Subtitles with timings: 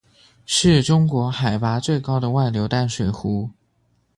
[0.47, 3.51] 是中国海拔最高的外流淡水湖。